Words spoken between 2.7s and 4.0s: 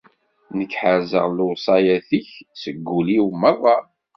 wul-iw merr.